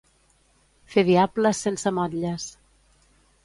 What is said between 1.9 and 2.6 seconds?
motlles.